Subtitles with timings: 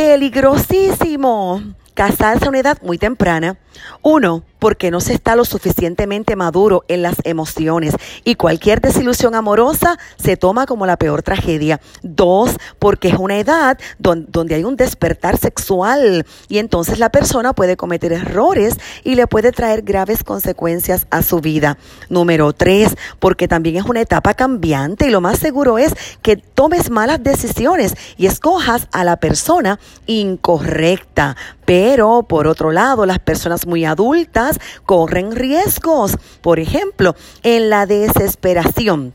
[0.00, 1.62] peligrosísimo
[1.92, 3.58] casarse a una edad muy temprana.
[4.02, 7.94] Uno, porque no se está lo suficientemente maduro en las emociones
[8.24, 11.80] y cualquier desilusión amorosa se toma como la peor tragedia.
[12.02, 17.76] Dos, porque es una edad donde, hay un despertar sexual y entonces la persona puede
[17.76, 21.78] cometer errores y le puede traer graves consecuencias a su vida.
[22.08, 26.90] Número tres, porque también es una etapa cambiante y lo más seguro es que tomes
[26.90, 31.36] malas decisiones y escojas a la persona incorrecta.
[31.64, 36.16] Pero por otro lado, las personas muy adultas corren riesgos.
[36.40, 39.14] Por ejemplo, en la desesperación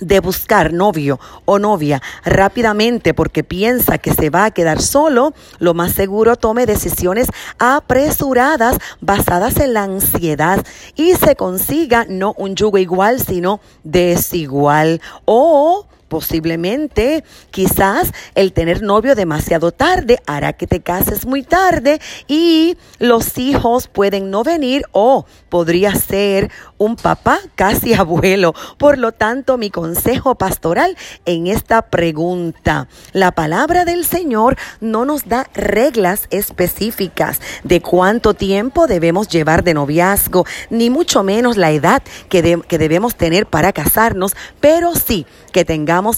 [0.00, 5.74] de buscar novio o novia rápidamente porque piensa que se va a quedar solo, lo
[5.74, 7.28] más seguro tome decisiones
[7.58, 10.64] apresuradas basadas en la ansiedad
[10.96, 15.00] y se consiga no un yugo igual, sino desigual.
[15.24, 22.76] O Posiblemente, quizás el tener novio demasiado tarde hará que te cases muy tarde y
[22.98, 28.54] los hijos pueden no venir o podría ser un papá casi abuelo.
[28.78, 35.26] Por lo tanto, mi consejo pastoral en esta pregunta, la palabra del Señor no nos
[35.28, 42.02] da reglas específicas de cuánto tiempo debemos llevar de noviazgo, ni mucho menos la edad
[42.28, 45.64] que, que debemos tener para casarnos, pero sí que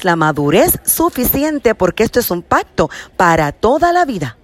[0.05, 4.37] la madurez suficiente porque esto es un pacto para toda la vida.